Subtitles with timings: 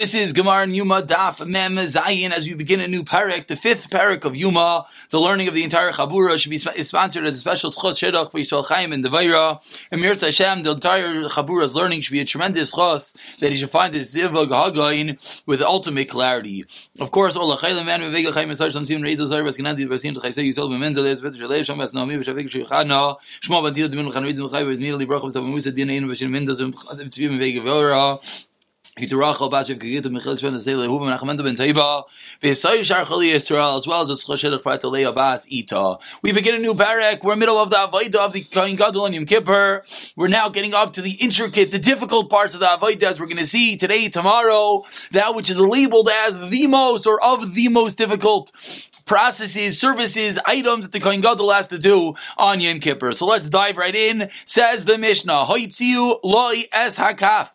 [0.00, 3.90] This is Gemara Yuma Daf Mem Zayin as we begin a new parak, the fifth
[3.90, 4.86] parak of Yuma.
[5.10, 8.38] The learning of the entire Chabura should be sponsored as a special schos shedach for
[8.38, 9.60] Yisrael Chaim and Devaira.
[9.90, 13.68] And Mir Hashem, the entire Chabura's learning should be a tremendous schos that he should
[13.68, 16.64] find this zivag hagain with ultimate clarity.
[16.98, 20.48] Of course, all Chayim man Vega Chaim Esar Sham Sim Reizel Zar Baskinanti Basin Chaysay
[20.48, 24.48] Yisrael Bemendel Es Vetter Shalei Sham Bas Naomi V'Shavik Shechana Shmo Bantil Dimin Chan Rizim
[24.48, 28.18] Chay V'Zmir Li Brachim Sav Musa Dinayin V'Shin Mendes V'Tzvim Vega V'Ora
[32.42, 35.98] Ben Teiba Yisrael as well as the Schoshet Frat Alei Abbas Ita.
[36.22, 37.22] We begin a new parak.
[37.22, 39.84] We're middle of the Avodah of the Kohen Gadol and Yom Kippur.
[40.16, 43.26] We're now getting up to the intricate, the difficult parts of the Avodah as we're
[43.26, 44.84] going to see today, tomorrow.
[45.12, 48.52] That which is labeled as the most or of the most difficult
[49.06, 53.12] processes, services, items that the Kohen Gadol has to do on Yom Kippur.
[53.12, 54.30] So let's dive right in.
[54.44, 57.50] Says the Mishnah, Hoitziu loi es hakaf.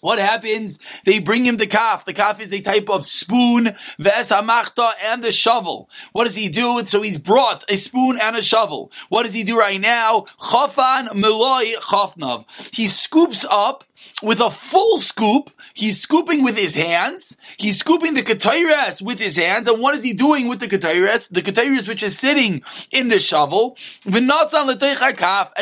[0.00, 0.78] What happens?
[1.04, 2.04] They bring him the kaf.
[2.04, 5.88] The kaf is a type of spoon, the esamachta, and the shovel.
[6.12, 6.84] What does he do?
[6.86, 8.92] So he's brought a spoon and a shovel.
[9.08, 10.26] What does he do right now?
[10.40, 12.44] Chafan meloi chafnav.
[12.74, 13.84] He scoops up
[14.22, 15.50] with a full scoop.
[15.72, 17.36] He's scooping with his hands.
[17.56, 19.66] He's scooping the ketayres with his hands.
[19.66, 21.30] And what is he doing with the ketayres?
[21.30, 23.78] The ketayres which is sitting in the shovel.
[24.04, 24.30] And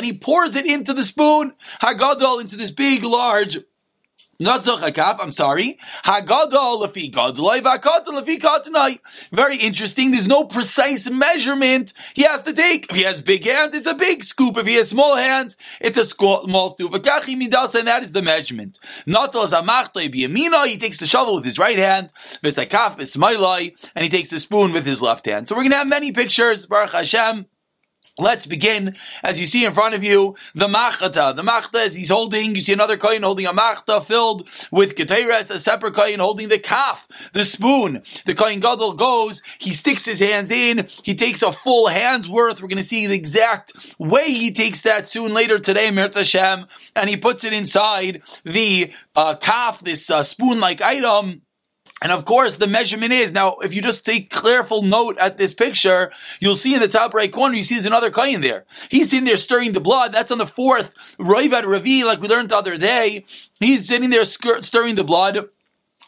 [0.04, 1.54] he pours it into the spoon.
[1.80, 3.58] Hagadol into this big, large
[4.44, 5.78] I'm sorry.
[9.32, 10.10] Very interesting.
[10.10, 12.86] There's no precise measurement he has to take.
[12.90, 14.56] If he has big hands, it's a big scoop.
[14.56, 16.92] If he has small hands, it's a small scoop.
[16.94, 18.78] And that is the measurement.
[19.06, 22.10] He takes the shovel with his right hand,
[22.42, 25.48] and he takes the spoon with his left hand.
[25.48, 26.66] So we're going to have many pictures.
[26.66, 27.46] Baruch Hashem.
[28.18, 28.94] Let's begin.
[29.22, 31.32] As you see in front of you, the machata.
[31.34, 35.50] The machta is he's holding, you see another coin holding a machta filled with keteres,
[35.50, 38.02] a separate coin holding the kaf, the spoon.
[38.26, 42.60] The Kohen Gadol goes, he sticks his hands in, he takes a full hand's worth.
[42.60, 46.66] We're going to see the exact way he takes that soon later today, Mirta Hashem,
[46.94, 51.42] and he puts it inside the uh, this uh, spoon-like item
[52.02, 53.54] and of course, the measurement is now.
[53.62, 57.32] If you just take careful note at this picture, you'll see in the top right
[57.32, 57.54] corner.
[57.54, 58.64] You see there's another kohen there.
[58.88, 60.12] He's sitting there stirring the blood.
[60.12, 63.24] That's on the fourth Raivad Ravi, like we learned the other day.
[63.60, 65.48] He's sitting there stirring the blood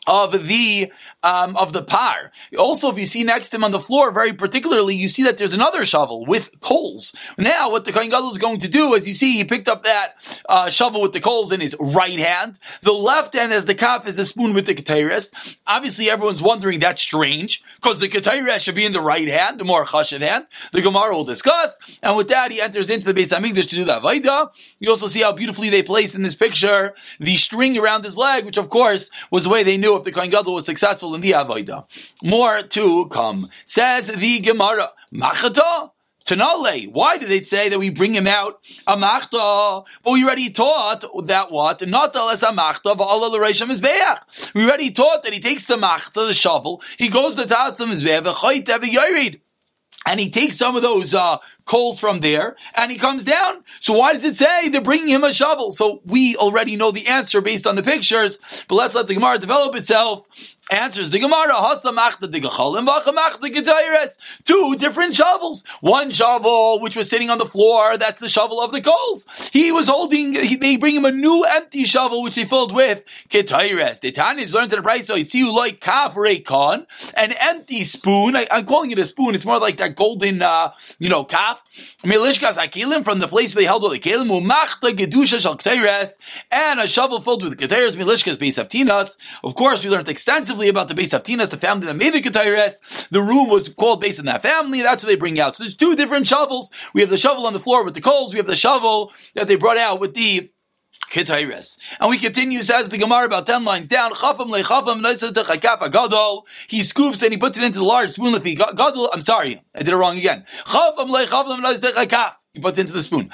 [0.06, 0.92] of the
[1.22, 2.32] um, of the par.
[2.58, 5.38] Also, if you see next to him on the floor, very particularly, you see that
[5.38, 7.14] there's another shovel with coals.
[7.38, 9.84] Now, what the Kohen Gadol is going to do, as you see, he picked up
[9.84, 12.58] that uh, shovel with the coals in his right hand.
[12.82, 15.32] The left hand has the kaf is a spoon with the ketairis.
[15.66, 19.64] Obviously, everyone's wondering that's strange because the ketairis should be in the right hand, the
[19.64, 20.46] more chashiv hand.
[20.72, 23.84] The Gemara will discuss, and with that, he enters into the Beis Hamikdash to do
[23.84, 24.50] that vaida.
[24.78, 28.44] You also see how beautifully they place in this picture the string around his leg,
[28.44, 31.20] which of course was the way they knew if the Kohen Gadol was successful in
[31.20, 31.86] the Avodah.
[32.22, 33.50] More to come.
[33.64, 35.90] Says the Gemara, Machata?
[36.24, 36.90] Tanale.
[36.90, 39.84] Why did they say that we bring him out a machta?
[40.02, 41.86] But we already taught that what?
[41.86, 43.82] Not as a machta, v'ala l'reisham is
[44.54, 48.02] We already taught that he takes the machta, the shovel, he goes to tatzim is
[48.02, 49.40] v'chayt
[50.06, 53.64] and he takes some of those uh, coals from there and he comes down.
[53.80, 55.72] So why does it say they're bringing him a shovel?
[55.72, 58.38] So we already know the answer based on the pictures,
[58.68, 60.24] but let's let the Gemara develop itself
[60.70, 61.52] Answers the Gemara,
[64.44, 65.62] Two different shovels.
[65.82, 69.26] One shovel, which was sitting on the floor, that's the shovel of the coals.
[69.52, 73.04] He was holding, he, they bring him a new empty shovel, which they filled with
[73.28, 74.00] ketayres.
[74.00, 78.34] The Tanyas learned to the price, so you see you like kon, an empty spoon.
[78.34, 79.34] I, am calling it a spoon.
[79.34, 81.53] It's more like that golden, uh, you know, kaf.
[82.02, 85.58] Milishkas akilim from the place they held all the kelim, umachta gedusha shal
[86.50, 89.16] and a shovel filled with ketayres, milishkas Beis Avtinas.
[89.42, 93.08] Of course, we learned extensively about the Beis Avtinas, the family that made the Ketaires.
[93.10, 94.82] The room was called based on that family.
[94.82, 95.56] That's what they bring out.
[95.56, 96.70] So there's two different shovels.
[96.92, 98.32] We have the shovel on the floor with the coals.
[98.32, 100.50] We have the shovel that they brought out with the
[101.10, 101.76] Ketairis.
[102.00, 105.00] And we continue, says the Gemara about 10 lines down, Chafam le Chafam
[105.92, 106.46] gadol.
[106.68, 108.40] He scoops and he puts it into the large spoon.
[108.40, 110.44] Gadol, I'm sorry, I did it wrong again.
[110.66, 113.30] Chafam le Chafam he puts it into the spoon.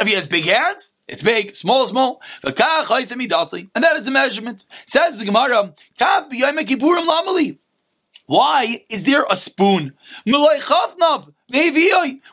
[0.00, 1.56] If he has big hands, it's big.
[1.56, 2.20] Small, small.
[2.44, 4.66] And that is the measurement.
[4.86, 5.72] Says the Gemara,
[8.26, 9.94] why is there a spoon?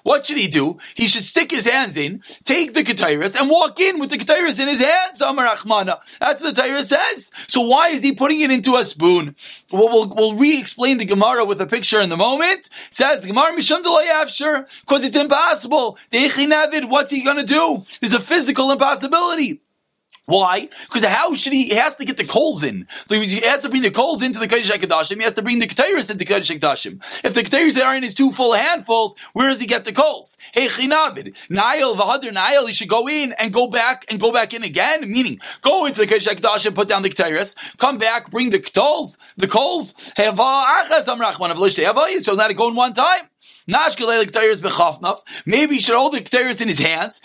[0.04, 0.78] What should he do?
[0.96, 4.60] He should stick his hands in, take the ketairis, and walk in with the ketairis
[4.60, 5.20] in his hands.
[5.20, 6.00] Amar Achmana.
[6.20, 7.32] That's what the Torah says.
[7.48, 9.36] So why is he putting it into a spoon?
[9.72, 12.68] Well, we'll, we'll re-explain the Gemara with a picture in the moment.
[12.68, 15.98] It says Gemara Mishum Afshir because it's impossible.
[16.12, 17.84] What's he going to do?
[18.00, 19.62] There's a physical impossibility.
[20.30, 20.70] Why?
[20.84, 21.70] Because how should he?
[21.70, 22.88] He has to get the coals in.
[23.10, 25.18] He has to bring the coals into the Kodesh Hakadoshim.
[25.18, 27.02] He has to bring the Ketairis into Kodesh Hakadoshim.
[27.24, 30.38] If the Ketairis are in his two full handfuls, where does he get the coals?
[30.54, 34.54] Hey, Chinavid, Nile, Vahadir Nile, he should go in and go back and go back
[34.54, 35.12] in again.
[35.12, 39.18] Meaning, go into the Kodesh Hakadoshim, put down the Ketairis, come back, bring the coals,
[39.36, 39.96] the coals.
[40.16, 40.32] So
[42.34, 43.22] let it go in one time.
[43.68, 44.06] Maybe
[45.76, 47.20] he should hold the Ketairis in his hands.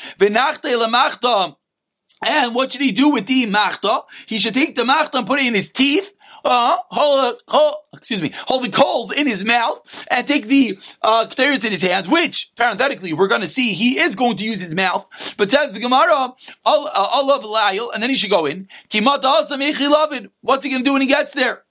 [2.23, 4.03] And what should he do with the machta?
[4.27, 6.13] He should take the machta and put it in his teeth.
[6.45, 11.27] Uh, hold, hold, excuse me, hold the coals in his mouth and take the uh,
[11.39, 14.75] in his hands, which parenthetically we're going to see he is going to use his
[14.75, 15.07] mouth.
[15.39, 16.35] But says the Gemara,
[16.67, 18.69] Allah uh, and then he should go in.
[18.93, 21.63] What's he going to do when he gets there?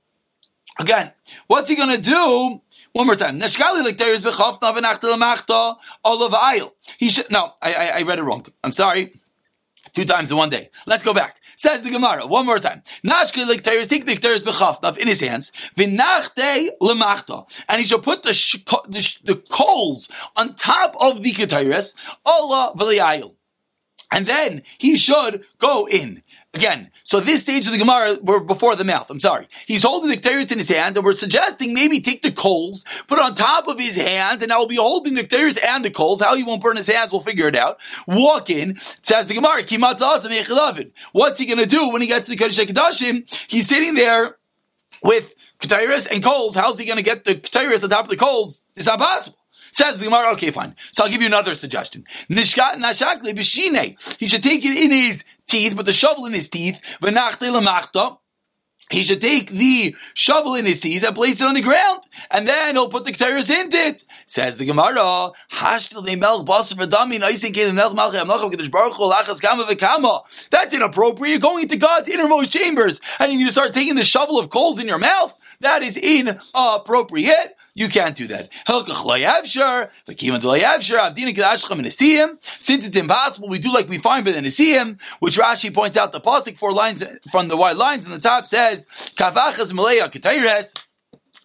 [0.80, 1.12] Again,
[1.46, 2.62] what's he going to do?
[2.94, 3.40] One more time.
[3.40, 7.30] Neshkali like there is bechafna v'nachta olav He should.
[7.32, 8.46] No, I, I I read it wrong.
[8.64, 9.14] I'm sorry.
[9.94, 10.70] Two times in one day.
[10.88, 11.38] Let's go back.
[11.58, 12.82] Says the Gemara, one more time.
[13.04, 13.12] In
[15.08, 16.00] his hands, and
[17.78, 21.94] he shall put the, sh- the, sh- the coals on top of the ketairis,
[22.26, 22.74] Allah.
[24.14, 26.22] And then he should go in.
[26.54, 29.10] Again, so this stage of the Gemara, we're before the mouth.
[29.10, 29.48] I'm sorry.
[29.66, 33.18] He's holding the Ketairis in his hands, and we're suggesting maybe take the coals, put
[33.18, 36.22] on top of his hands, and we'll be holding the Ketairis and the coals.
[36.22, 37.80] How he won't burn his hands, we'll figure it out.
[38.08, 39.64] Walk in, says the Gemara.
[41.12, 43.36] What's he gonna do when he gets to the Kodesh HaKadoshim?
[43.48, 44.38] He's sitting there
[45.02, 46.54] with Ketairis and coals.
[46.54, 48.62] How's he gonna get the Ketairis on top of the coals?
[48.76, 49.40] It's not possible.
[49.74, 50.76] Says the Gemara, okay, fine.
[50.92, 52.06] So I'll give you another suggestion.
[52.30, 54.18] Nishkat nashakli b'shine.
[54.20, 56.80] He should take it in his teeth, but the shovel in his teeth.
[58.92, 62.48] He should take the shovel in his teeth and place it on the ground, and
[62.48, 64.04] then he'll put the ketairis in it.
[64.28, 65.32] Says the Gemara,
[70.52, 71.32] That's inappropriate.
[71.32, 74.50] You're going into God's innermost chambers, and you need to start taking the shovel of
[74.52, 75.36] coals in your mouth.
[75.62, 77.56] That is inappropriate.
[77.76, 78.50] You can't do that.
[82.60, 86.12] Since it's impossible, we do like we find by the Nesiim, which Rashi points out
[86.12, 88.88] the pasuk four lines from the white lines on the top says.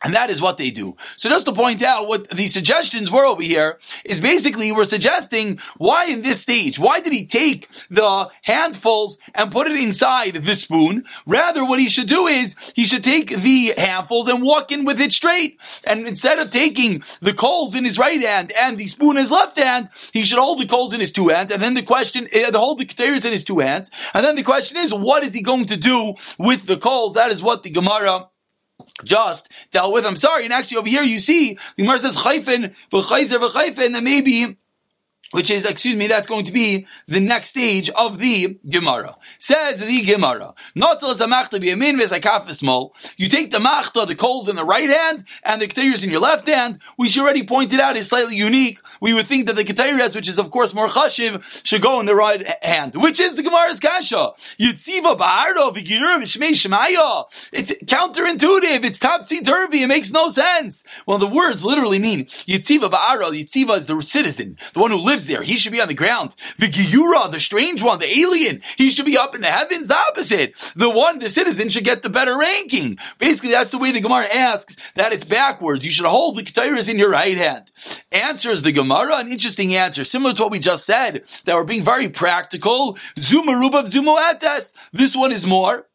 [0.03, 0.97] And that is what they do.
[1.17, 5.59] So just to point out what the suggestions were over here is basically we're suggesting
[5.77, 10.55] why in this stage, why did he take the handfuls and put it inside the
[10.55, 11.05] spoon?
[11.27, 15.00] Rather, what he should do is he should take the handfuls and walk in with
[15.00, 15.59] it straight.
[15.83, 19.33] And instead of taking the coals in his right hand and the spoon in his
[19.33, 21.50] left hand, he should hold the coals in his two hands.
[21.50, 23.91] And then the question, uh, hold the keters in his two hands.
[24.15, 27.15] And then the question is, what is he going to do with the coals?
[27.15, 28.29] That is what the Gemara
[29.05, 30.05] just dealt with.
[30.06, 34.05] I'm sorry, and actually over here you see the Gemara says chayfen v'chayzer v'chayfen, and
[34.05, 34.56] maybe
[35.30, 39.16] which is, excuse me, that's going to be the next stage of the Gemara.
[39.38, 41.19] Says the Gemara, not You
[43.28, 46.46] take the machta, the coals in the right hand, and the ketayers in your left
[46.48, 48.80] hand, which you already pointed out is slightly unique.
[49.00, 52.06] We would think that the ketayers, which is of course more chashiv, should go in
[52.06, 54.32] the right hand, which is the Gemara's kasha.
[54.58, 55.75] Yitziva ba'ardo
[56.28, 57.25] shemaya.
[57.52, 58.84] It's counterintuitive.
[58.84, 59.82] It's topsy-turvy.
[59.82, 60.84] It makes no sense.
[61.06, 63.30] Well, the words literally mean Yitziva ba'ardo.
[63.32, 65.43] Yitziva is the citizen, the one who lives lives there.
[65.43, 66.35] He should be on the ground.
[66.59, 69.88] The Giyura, the strange one, the alien, he should be up in the heavens.
[69.88, 70.55] The opposite.
[70.76, 72.99] The one, the citizen, should get the better ranking.
[73.19, 75.85] Basically, that's the way the Gemara asks that it's backwards.
[75.85, 77.73] You should hold the Ketairis in your right hand.
[78.12, 81.85] Answers the Gemara, an interesting answer, similar to what we just said, that we're being
[81.85, 82.97] very practical.
[83.16, 84.73] Zumarubav Zumoatas.
[84.92, 85.87] This one is more.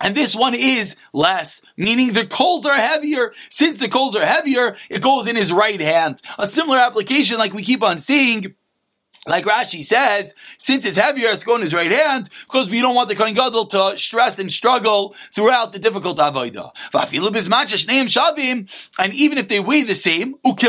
[0.00, 3.32] And this one is less, meaning the coals are heavier.
[3.48, 6.20] Since the coals are heavier, it goes in his right hand.
[6.36, 8.54] A similar application like we keep on seeing
[9.26, 12.94] like Rashi says, since it's heavier, it's going in his right hand, because we don't
[12.94, 16.72] want the Kohen Gadol to stress and struggle throughout the difficult Avodah.
[18.98, 20.60] And even if they weigh the same, and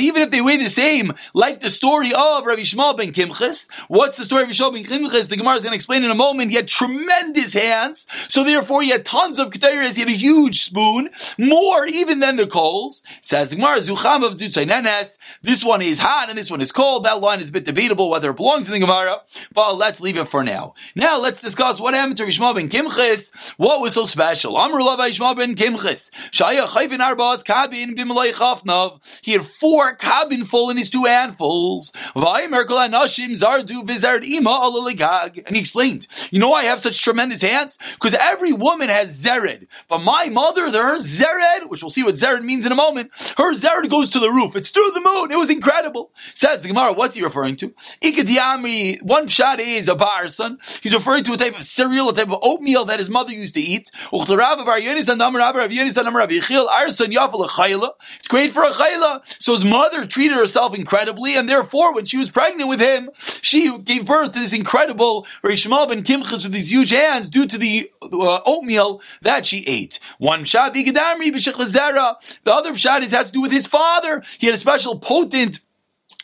[0.00, 4.16] even if they weigh the same, like the story of Rabbi Shmuel ben Kimchis, what's
[4.16, 5.28] the story of Shmuel ben Kimchis?
[5.28, 6.50] The Gemara is going to explain in a moment.
[6.50, 10.64] He had tremendous hands, so therefore he had tons of ketairas, he had a huge
[10.64, 13.02] spoon, more even than the coals.
[13.20, 17.04] Says Gemara, Zucham of this one one is hot and this one is cold.
[17.04, 20.18] That line is a bit debatable whether it belongs in the Gemara, but let's leave
[20.18, 20.74] it for now.
[20.96, 23.32] Now let's discuss what happened to Rishma ben Kimchis.
[23.58, 24.56] What was so special?
[24.56, 26.10] Amr Rishma ben Kimchis.
[26.32, 28.98] Shaya chayvin arbaz kabin b'malay chafnav.
[29.22, 31.92] He had four kabin full in his two handfuls.
[32.16, 32.24] And
[35.56, 37.78] he explained, you know I have such tremendous hands?
[37.94, 39.68] Because every woman has zered.
[39.88, 43.54] But my mother, her zered, which we'll see what zered means in a moment, her
[43.54, 44.56] zered goes to the roof.
[44.56, 45.30] It's through the moon.
[45.30, 46.10] It was incredible incredible.
[46.34, 47.74] Says the Gemara, what's he referring to?
[48.02, 50.58] Ikadiami, one shot is a bar son.
[50.82, 53.52] He's referring to a type of cereal, a type of oatmeal that his mother used
[53.54, 53.90] to eat.
[54.12, 54.28] It's
[58.28, 59.42] great for a chayla.
[59.42, 63.10] So his mother treated herself incredibly, and therefore, when she was pregnant with him,
[63.42, 67.58] she gave birth to this incredible Rishmal ben Kimchas with these huge hands due to
[67.58, 69.98] the uh, oatmeal that she ate.
[70.18, 70.82] One shot, the
[72.46, 74.22] other shot has to do with his father.
[74.38, 75.57] He had a special potent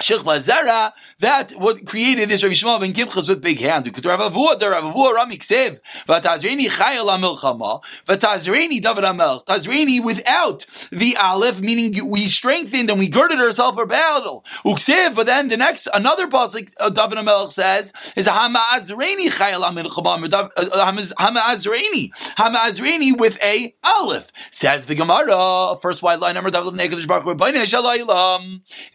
[0.02, 3.84] Shechma Zera, that what created this Rav Shmuel ben Kimchas with big hands.
[3.84, 10.02] Because Rav Avua, the Rav Avua Rami Ksev, Vatazreini Chayel HaMilchama, Vatazreini David HaMelch, Tazreini
[10.02, 14.44] without the Aleph, meaning we strengthened and we girded ourselves for battle.
[14.64, 20.32] Uksev, but then the next, another pasuk uh, David HaMelch says, is Hamazreini Chayel HaMilchama,
[20.32, 24.32] uh, Hamazreini, Hamazreini with a Aleph.
[24.50, 27.34] Says the Gemara, first white line number, David Nekadish Baruch Hu,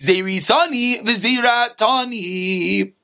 [0.02, 2.99] Zerisani, v'zira tani.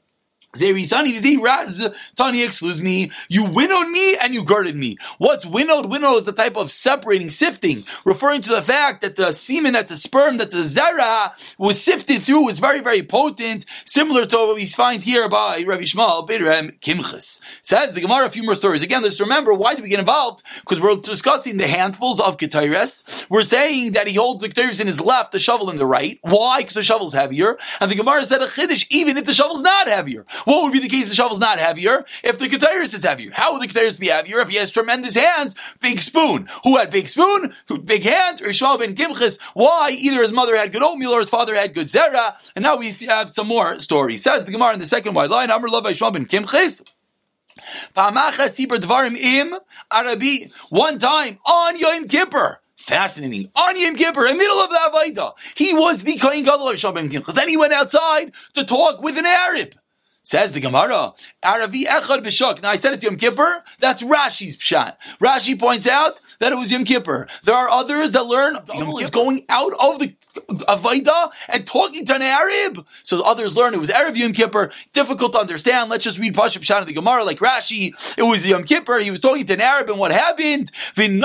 [2.16, 3.12] Tani, excuse me.
[3.28, 4.98] You winnowed me and you girded me.
[5.18, 5.88] What's winnowed?
[5.88, 9.88] Winnow is a type of separating, sifting, referring to the fact that the semen, that
[9.88, 14.56] the sperm, that the zera was sifted through was very, very potent, similar to what
[14.56, 17.40] we find here by Rabbi Shmuel Bidram Kimchas.
[17.62, 18.82] Says the Gemara a few more stories.
[18.82, 20.44] Again, let's remember why did we get involved?
[20.62, 23.26] Because we're discussing the handfuls of Ketaires.
[23.30, 26.20] We're saying that he holds the Ketaires in his left, the shovel in the right.
[26.22, 26.60] Why?
[26.60, 27.58] Because the shovel's heavier.
[27.80, 30.26] And the Gemara said a Chiddush, even if the shovel's not heavier.
[30.46, 32.06] What would be the case if the shovel's not heavier?
[32.24, 33.32] If the Ketairis is heavier.
[33.34, 34.40] How would the Ketairis be heavier?
[34.40, 36.48] If he has tremendous hands, big spoon.
[36.64, 37.54] Who had big spoon?
[37.84, 38.42] Big hands?
[38.42, 39.40] Rishal ben Gimchis.
[39.54, 39.92] Why?
[39.92, 42.36] Either his mother had good oatmeal or his father had good zera.
[42.56, 44.24] And now we have some more stories.
[44.24, 46.84] Says the Gemara in the second white line, Amr Love Rishal ben Kimchis.
[50.70, 53.50] One time on Yom Kippur, Fascinating.
[53.56, 56.76] On Yom Kippur, in the middle of the Avaida, he was the Kohen Gadol of
[56.76, 57.34] Shabbat.
[57.34, 59.74] Then he went outside to talk with an Arab.
[60.26, 61.14] Says the Gemara,
[61.44, 62.64] Aravi Echad B'Shok.
[62.64, 63.64] Now I said it's Yom Kippur.
[63.80, 64.96] That's Rashi's pshat.
[65.22, 67.28] Rashi points out that it was Yom Kippur.
[67.44, 72.16] There are others that learn oh, it's going out of the Avaida and talking to
[72.16, 72.86] an Arab.
[73.04, 74.72] So others learn it was Arab Yom Kippur.
[74.94, 75.90] Difficult to understand.
[75.90, 77.94] Let's just read Pashup Pshat of the Gemara like Rashi.
[78.18, 79.00] It was Yom Kippur.
[79.00, 80.72] He was talking to an Arab and what happened?
[80.98, 81.22] And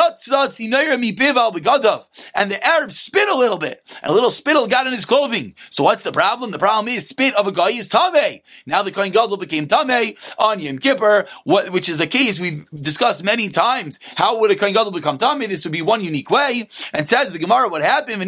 [2.51, 3.83] the Arab spit a little bit.
[4.03, 5.55] And a little spittle got in his clothing.
[5.71, 6.51] So what's the problem?
[6.51, 8.43] The problem is spit of a guy is Tameh.
[8.67, 13.25] Now the Kohen Gadol became Tameh on Yom Kippur, which is a case we've discussed
[13.25, 13.99] many times.
[14.17, 15.49] How would a Kohen Gadol become Tameh?
[15.49, 16.69] This would be one unique way.
[16.93, 18.21] And says the Gemara what happened?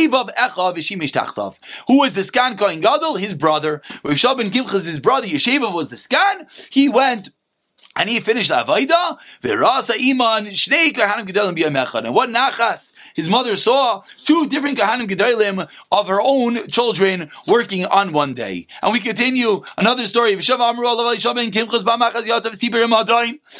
[0.00, 1.58] Shivav Echav Yishimish Tachtav.
[1.88, 3.16] Who was the Skan Kohen Gadol?
[3.16, 3.82] His brother.
[4.02, 6.48] Rav Shabin Kimchas, his brother, Yeshiva was the Skan.
[6.70, 7.28] He went
[7.96, 9.18] and he finished Avaida.
[9.42, 12.04] Verasa Iman Shnei Kahanim Gedalim B'Yamechad.
[12.04, 12.92] And what Nachas?
[13.14, 18.68] His mother saw two different Kahanim Gedalim of her own children working on one day.
[18.82, 20.34] And we continue another story.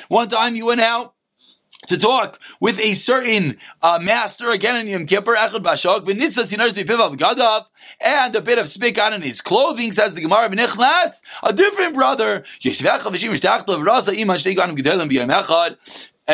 [0.08, 1.14] One time he went out
[1.90, 7.64] to talk with a certain uh, master again in Yom Kippur, Echad Bashok, Gadav,
[8.00, 11.94] and a bit of spit got in his clothing, says the Gemara V'nichnas, a different
[11.94, 12.44] brother,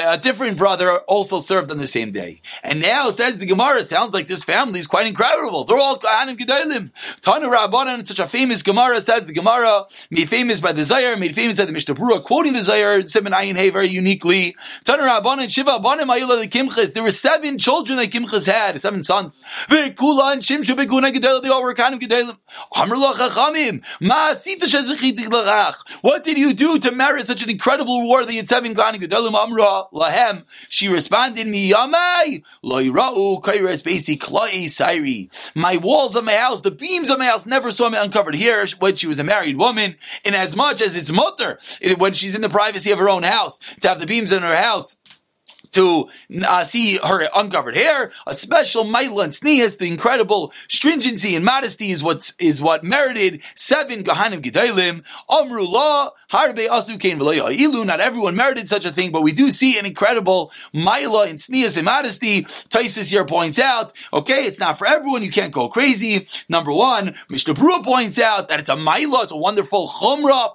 [0.05, 2.43] a different brother also served on the same day.
[2.63, 5.65] And now says the Gemara, sounds like this family is quite incredible.
[5.65, 6.91] They're all Kohanim Gedalim.
[7.23, 11.35] Tanu Rabbanan, such a famous Gemara, says the Gemara, made famous by the Zayar, made
[11.35, 14.55] famous by the Mishnah Berurah, quoting the Zayar, Simon Ayin Hay very uniquely.
[14.85, 16.93] Tanu Rabbanan, Shiva Abanim Ayula the Kimchas.
[16.93, 19.41] There were seven children that Kimchas had, seven sons.
[19.69, 22.37] Ve'kula and they all were Kohanim Gedalim.
[22.73, 25.77] Amr Lo Chachamim, Ma L'Rach.
[26.03, 29.01] What did you do to merit such an incredible reward that you had seven Kohanim
[29.01, 29.35] Gedalim?
[29.35, 30.45] Amra, lahem.
[30.69, 36.71] She responded, "Mi yamai loyrau kairas basi klai sairi." My walls of my house, the
[36.71, 38.35] beams of my house, never saw me uncovered.
[38.35, 42.15] Here, when she was a married woman, in as much as it's mother, eh, when
[42.15, 44.97] she's in the privacy of her own house, to have the beams in her house
[45.73, 46.09] to
[46.45, 51.91] uh, see her uncovered hair, a special maila and sneas, the incredible stringency and modesty
[51.91, 55.05] is what is what merited seven Gahanim Gedalim.
[55.31, 57.85] Amru law harbe asu kain ilu.
[57.85, 61.77] Not everyone merited such a thing, but we do see an incredible maila and sneas
[61.77, 62.45] and modesty.
[62.45, 65.23] Taisis here points out, okay, it's not for everyone.
[65.23, 66.29] You can't go crazy.
[66.49, 70.55] Number one, Mishnah Berurah points out that it's a maila, it's a wonderful chumrah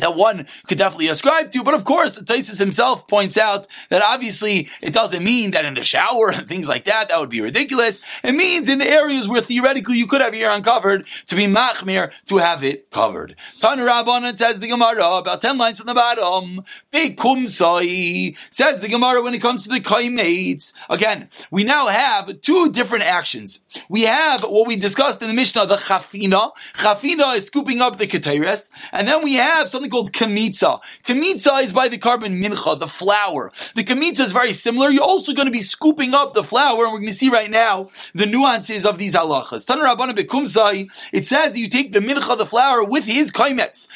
[0.00, 1.62] that one could definitely ascribe to.
[1.62, 5.82] But of course, Taisus himself points out that obviously it doesn't mean that in the
[5.82, 8.00] shower and things like that, that would be ridiculous.
[8.22, 11.46] It means in the areas where theoretically you could have your hair uncovered to be
[11.46, 13.36] machmir to have it covered.
[13.60, 16.64] Tanu Rabbanan says the Gemara about 10 lines from the bottom.
[16.90, 20.72] Big kumsai says the Gemara when it comes to the kaimates.
[20.88, 23.60] Again, we now have two different actions.
[23.88, 26.52] We have what we discussed in the Mishnah, the chafina.
[26.74, 28.70] Chafina is scooping up the keteres.
[28.92, 30.80] And then we have something called kamitza.
[31.04, 33.52] Kamitza is by the korban mincha, the flour.
[33.74, 34.88] The kamitza is very similar.
[34.90, 37.50] You're also going to be scooping up the flour, and we're going to see right
[37.50, 39.66] now the nuances of these halachas.
[39.66, 43.88] Tan Rabbana bekumzai, it says you take the mincha, the flour, with his kaimetz.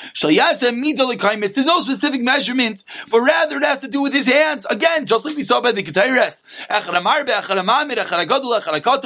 [1.54, 4.66] There's no specific measurement, but rather it has to do with his hands.
[4.68, 6.42] Again, just like we saw by the Ketaires.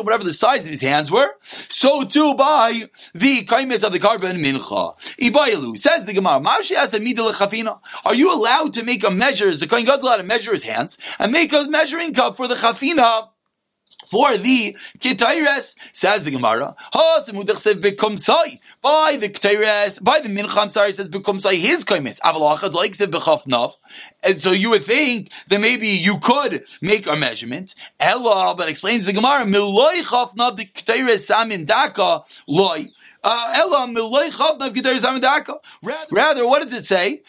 [0.05, 1.37] Whatever the size of his hands were,
[1.69, 4.95] so too by the kaimetz of the korban mincha.
[5.21, 6.41] Ibayalu, says the Gemara,
[6.75, 9.49] are you allowed to make a measure?
[9.49, 12.49] Is the Kohen Gadol allowed to measure his hands and make a measuring cup for
[12.49, 13.29] the chafina?
[14.09, 16.75] for the Ketires, says the Gemara.
[16.93, 17.23] By
[19.17, 22.19] the Ketires, by the Mincha, I'm sorry, says Bekumsai, his Kaimis.
[22.21, 23.15] Avalachad likes it.
[24.23, 27.75] And so you would think that maybe you could make a measurement.
[28.01, 32.89] Ella, but explains the Gemara, Miloi Chafnav, the Ketires Samin Daka, Loi.
[33.31, 33.53] Uh,
[36.11, 37.21] Rather, what does it say?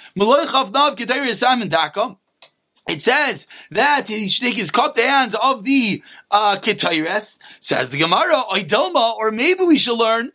[2.87, 6.01] It says that shtick is cut the hands of the
[6.31, 7.37] uh, Ketires.
[7.59, 10.31] Says the Gemara, Oidelma, or maybe we should learn.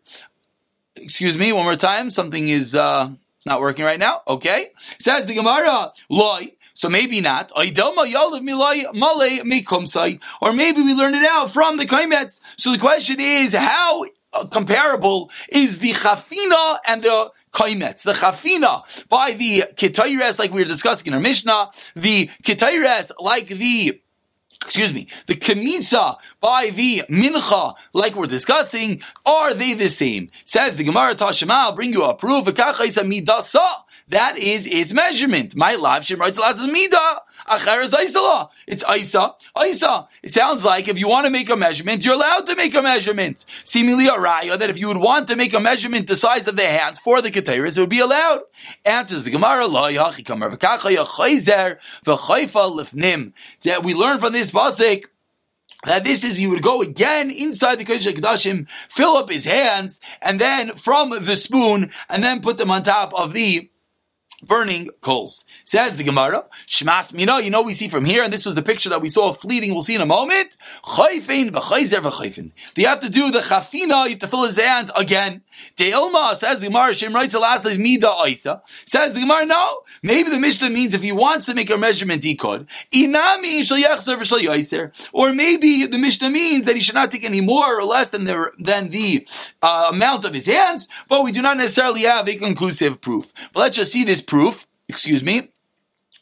[0.97, 2.11] Excuse me, one more time.
[2.11, 3.09] Something is uh,
[3.47, 4.21] not working right now.
[4.29, 4.73] Okay.
[4.99, 6.53] Says the Gemara, Loi.
[6.75, 7.51] So maybe not.
[7.57, 7.81] Or maybe
[10.83, 12.41] we learned it out from the Kaimets.
[12.59, 14.05] So the question is, how
[14.35, 18.03] Uh, comparable is the chafina and the kaimetz.
[18.03, 23.49] The chafina by the ketayres, like we were discussing in our Mishnah, the ketayres, like
[23.49, 24.01] the
[24.65, 30.31] excuse me, the kamitza by the mincha, like we're discussing, are they the same?
[30.45, 32.47] Says the Gemara Tashema, I'll bring you a proof.
[34.09, 35.57] That is its measurement.
[35.57, 37.19] My life, Shem writes midah.
[38.67, 39.35] It's Isa.
[39.67, 40.09] Isa.
[40.23, 42.83] It sounds like if you want to make a measurement, you're allowed to make a
[42.83, 43.45] measurement.
[43.65, 46.57] Seemingly a raya that if you would want to make a measurement the size of
[46.57, 48.41] the hands for the keteris, it would be allowed.
[48.85, 53.33] Answers the Gemara, La Yachikam Ravakacha Lifnim.
[53.63, 55.05] that we learn from this pasuk
[55.85, 60.01] that this is he would go again inside the Kodesh Kedashim, fill up his hands,
[60.23, 63.71] and then from the spoon, and then put them on top of the
[64.47, 65.45] burning coals.
[65.65, 68.63] Says the Gemara, Shmas Mina, you know we see from here, and this was the
[68.63, 72.53] picture that we saw fleeting, we'll see in a moment, Chayfin v'chayzer v'chayfin.
[72.77, 75.43] You have to do the chafina, you have to fill his hands again.
[75.77, 78.63] De'ilma, says the Gemara, Shem writes last is Mida Isa.
[78.87, 82.25] Says the Gemara, no, maybe the Mishnah means if he wants to make a measurement,
[82.25, 82.67] he could.
[82.93, 85.09] Inami shal yachzer v'shal.
[85.13, 88.25] Or maybe the Mishnah means that he should not take any more or less than
[88.25, 89.27] the, than the
[89.63, 93.33] uh, amount of his hands, but we do not necessarily have a conclusive proof.
[93.53, 95.51] But let's just see this proof proof, excuse me,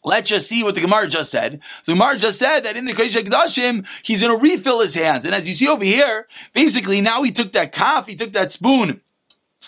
[0.04, 1.60] Let's just see what the Gemara just said.
[1.86, 5.24] The Gemara just said that in the Kodesh Kedashim, he's going to refill his hands.
[5.24, 8.50] And as you see over here, basically now he took that calf, he took that
[8.50, 9.00] spoon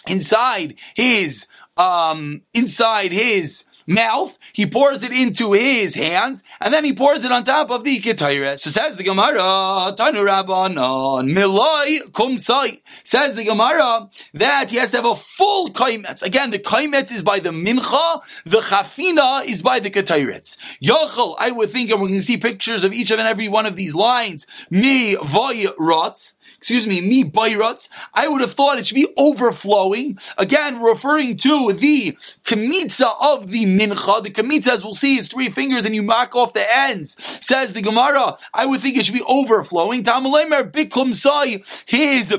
[0.09, 6.92] inside his, um, inside his mouth, he pours it into his hands, and then he
[6.92, 8.60] pours it on top of the ketayret.
[8.60, 12.80] So says the Gemara, Tanu Rabbanon, Miloi Kumsai.
[13.02, 16.22] Says the Gemara that he has to have a full kaimetz.
[16.22, 20.56] Again, the kaimetz is by the mincha, the chafina is by the ketayret.
[20.82, 23.66] Yochel, I would think, and we're going to see pictures of each and every one
[23.66, 26.34] of these lines, mi voy rots,
[26.64, 30.18] excuse me, mi bayrots, I would have thought it should be overflowing.
[30.38, 34.22] Again, referring to the kamitza of the mincha.
[34.22, 37.18] The kamitza, as we'll see, is three fingers and you mark off the ends.
[37.44, 40.05] Says the Gemara, I would think it should be overflowing.
[40.05, 42.35] Tamalemer bikum sai, his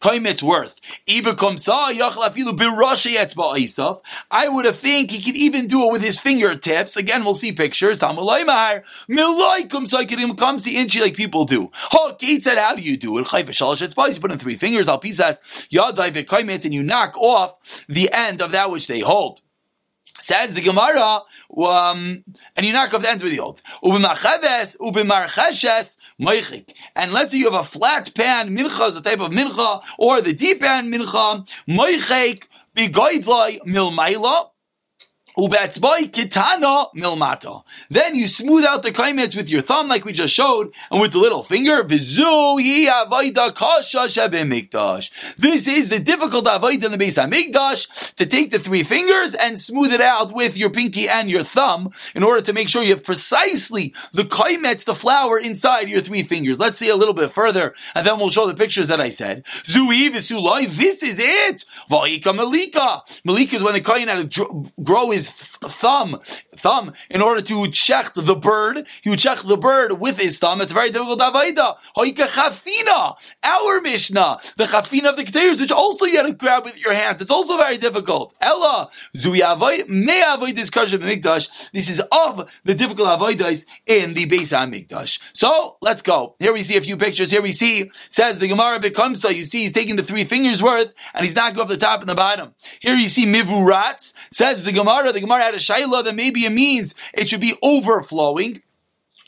[0.00, 0.80] Kaimet's worth.
[4.30, 6.96] I would have think he could even do it with his fingertips.
[6.96, 8.00] Again, we'll see pictures.
[8.00, 8.14] Like
[11.14, 11.70] people do.
[12.18, 13.26] Kate said, how do you do it?
[13.30, 19.00] You put in three fingers, and you knock off the end of that which they
[19.00, 19.42] hold.
[20.20, 21.22] Says the Gemara,
[21.56, 22.22] um,
[22.54, 23.62] and you knock off the end with the old.
[23.82, 24.02] And
[27.12, 30.34] let's say you have a flat pan, mincha is a type of mincha, or the
[30.34, 34.49] deep pan mincha, moichik, begoidlai milmaila.
[35.36, 35.50] Then
[38.14, 41.18] you smooth out the kaimetz with your thumb, like we just showed, and with the
[41.18, 41.82] little finger.
[41.82, 42.18] This
[45.66, 49.92] is the difficult avodah in the Beis Hamikdash to take the three fingers and smooth
[49.92, 53.04] it out with your pinky and your thumb in order to make sure you have
[53.04, 56.60] precisely the kaimetz, the flour inside your three fingers.
[56.60, 59.44] Let's see a little bit further, and then we'll show the pictures that I said.
[59.66, 61.64] This is it.
[61.90, 63.02] Malika.
[63.50, 66.20] Is when the to grow thumb,
[66.56, 68.86] thumb, in order to check the bird.
[69.02, 70.60] He would check the bird with his thumb.
[70.60, 71.20] It's very difficult.
[71.20, 71.76] Avaida.
[71.96, 73.16] Hoika chafina.
[73.42, 74.40] Our Mishnah.
[74.56, 77.20] The chafina of the keteiros, which also you had to grab with your hands.
[77.20, 78.34] It's also very difficult.
[78.40, 78.90] Ella.
[79.14, 81.70] May avoid this kasha mikdash.
[81.72, 85.18] This is of the difficult avoidas in the Beis HaMikdash.
[85.32, 86.36] So, let's go.
[86.38, 87.30] Here we see a few pictures.
[87.30, 89.28] Here we see, says the Gemara becomes so.
[89.28, 92.00] You see, he's taking the three fingers worth, and he's not going off the top
[92.00, 92.54] and the bottom.
[92.80, 94.12] Here you see mivuratz.
[94.32, 97.56] Says the Gemara, the Gemara had a shaila that maybe it means it should be
[97.62, 98.62] overflowing.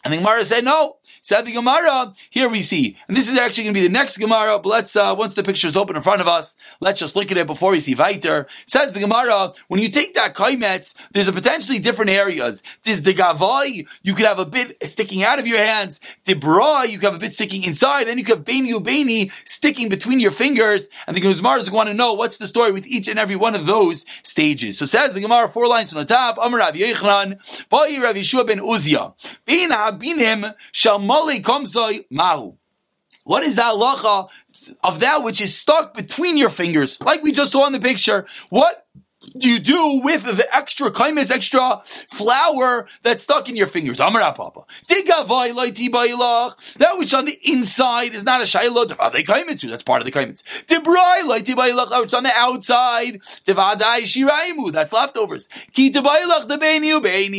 [0.05, 3.65] And the Gemara said, no, Said the Gemara, here we see, and this is actually
[3.65, 6.03] going to be the next Gemara, but let's, uh, once the picture is open in
[6.03, 8.47] front of us, let's just look at it before we see Weiter.
[8.67, 12.63] Says the Gemara, when you take that kaimetz, there's a potentially different areas.
[12.85, 16.01] There's the Gavai, you could have a bit sticking out of your hands.
[16.25, 18.05] The Bra, you could have a bit sticking inside.
[18.07, 20.89] Then you could have Beini Ubeini sticking between your fingers.
[21.07, 23.55] And the Gemara is going to know what's the story with each and every one
[23.55, 24.79] of those stages.
[24.79, 27.39] So says the Gemara, four lines from the top, Amar Rav Yechran,
[27.71, 29.15] Ba'i Rav Yeshua ben Uzia,
[29.47, 30.55] Bein Habinim
[31.07, 32.57] Shal mahu.
[33.25, 34.29] What is that halacha
[34.83, 38.27] of that which is stuck between your fingers, like we just saw in the picture?
[38.51, 38.82] What
[39.35, 44.01] you do with the extra kaimis, extra flour that's stuck in your fingers?
[44.01, 44.65] Amar Papa.
[44.89, 50.43] That which on the inside is not a shayla, that's part of the kaimitz.
[50.69, 53.21] That which on the outside,
[54.73, 55.49] that's leftovers.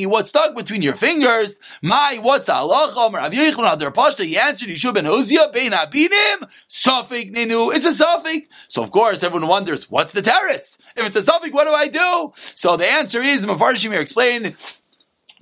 [0.10, 1.60] What's stuck between your fingers?
[1.82, 4.24] My, what's the halacha?
[4.24, 7.74] He answered, Yeshua ben Hosea, bein abinim, safik ninu.
[7.76, 8.48] It's a safik.
[8.68, 10.78] So of course, everyone wonders, what's the teretz?
[10.96, 12.34] If it's a safik, what do I do?
[12.56, 14.56] So the answer is, Mafarshim here explain,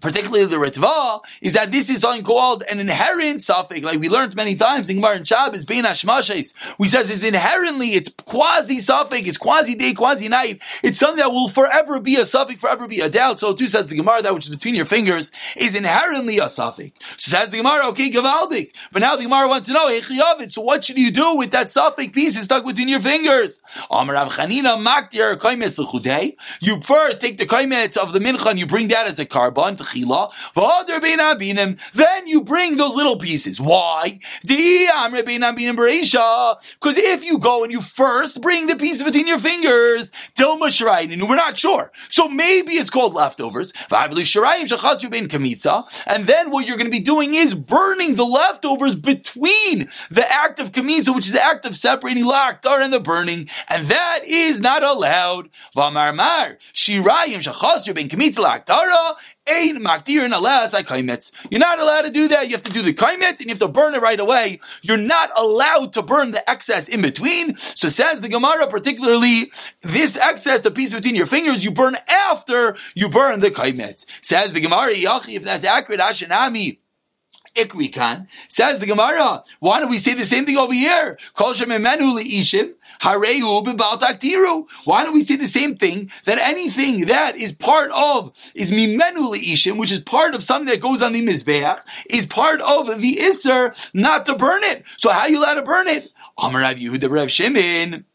[0.02, 4.36] particularly the Ritva, is that this is something called an inherent suffix, like we learned
[4.36, 9.28] many times in Gemara and Shabbos, being Hashmashes, we says it's inherently, it's quasi suffix,
[9.28, 13.00] it's quasi day, quasi night, it's something that will forever be a suffix, forever be
[13.02, 13.40] a doubt.
[13.40, 17.00] So too says the Gemara, that which is between your fingers is inherently a suffix.
[17.18, 18.72] So says the Gemara, okay, Gavaldik.
[18.92, 19.90] But now the Gemara wants to know,
[20.48, 23.60] so what should you do with that suffix piece is stuck between your fingers?
[26.62, 29.78] You first take the kaimetz of the mincha and you bring that as a korban,
[31.94, 33.60] then you bring those little pieces.
[33.60, 34.20] Why?
[34.44, 35.78] Because
[36.98, 41.58] if you go and you first bring the piece between your fingers, and we're not
[41.58, 41.92] sure.
[42.10, 43.74] So maybe it's called leftovers.
[43.92, 50.60] And then what you're going to be doing is burning the leftovers between the act
[50.60, 54.60] of kamisa, which is the act of separating laktar and the burning, and that is
[54.60, 55.50] not allowed.
[59.48, 60.30] You're
[61.60, 62.48] not allowed to do that.
[62.48, 64.60] You have to do the kaimet and you have to burn it right away.
[64.82, 67.58] You're not allowed to burn the excess in between.
[67.58, 69.52] So says the Gemara, particularly
[69.82, 74.06] this excess, the piece between your fingers, you burn after you burn the kaimet.
[74.22, 76.81] Says the Gemara, if that's accurate, Ashanami.
[77.56, 79.44] Ikrikan says the Gemara.
[79.60, 81.18] Why don't we say the same thing over here?
[81.36, 81.70] Why don't
[85.14, 89.92] we say the same thing that anything that is part of is mimenu leishim, which
[89.92, 94.26] is part of something that goes on the mizbeach, is part of the iser not
[94.28, 94.84] to burn it.
[94.98, 96.10] So how you allowed to burn it?
[96.38, 98.06] Amar Rav Yehuda Rav Shimon.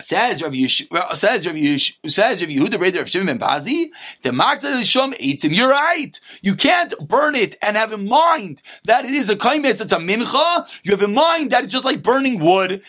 [0.00, 3.88] Says Rabbi Yesh, says Rabbi Yesh, says Rabbi Yehuda of Shimon ben Pazi,
[4.22, 5.54] the Magdal Shom him.
[5.54, 6.20] You're right.
[6.42, 9.96] You can't burn it and have in mind that it is a kaimetz, it's a
[9.96, 10.68] mincha.
[10.82, 12.82] You have in mind that it's just like burning wood.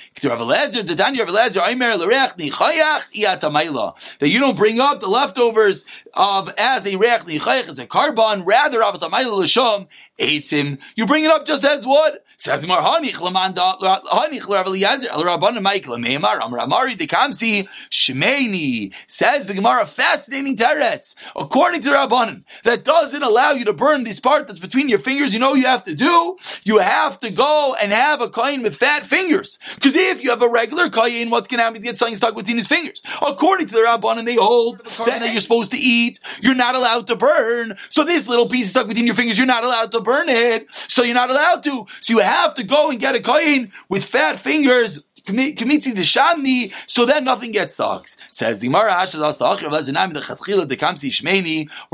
[4.20, 8.44] That you don't bring up the leftovers of as a reach nichayach, as a korban,
[8.46, 10.78] rather of a l'shom him.
[10.96, 12.20] You bring it up just as wood.
[12.40, 18.94] Says Mar Hanich Lamanda Hanich Rav Eliezer El Rabban Mike Lamemar Amar Amari Dekamsi Shmeini
[19.08, 24.04] says the Gemara fascinating teretz according to the Rabbanan that doesn't allow you to burn
[24.04, 25.34] this part that's between your fingers.
[25.34, 26.38] You know you have to do.
[26.64, 30.44] You have to go and have a coin with fat fingers because if you have
[30.44, 31.82] a regular coin, what's going to happen?
[31.82, 33.02] You get something stuck between his fingers.
[33.20, 36.20] According to the Rabbanan, they hold that, that you're supposed to eat.
[36.42, 37.78] You're not allowed to burn.
[37.90, 40.68] So this little piece stuck between your fingers, you're not allowed to burn it.
[40.88, 41.88] So you're not allowed to.
[42.02, 47.06] So you have to go and get a coin with fat fingers Kamitzi Deshani, so
[47.06, 48.08] then nothing gets stuck.
[48.32, 49.08] Says the Mara We're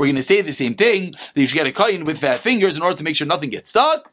[0.06, 2.76] going to say the same thing, that you should get a kain with fat fingers
[2.76, 4.12] in order to make sure nothing gets stuck.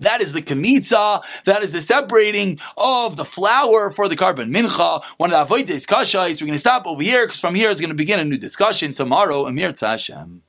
[0.00, 1.22] That is the kamitza.
[1.44, 5.02] That is the separating of the flour for the korban mincha.
[5.18, 6.40] One of the avoides kashais.
[6.40, 8.36] We're going to stop over here because from here is going to begin a new
[8.36, 9.46] discussion tomorrow.
[9.46, 10.40] Amir Tzashem.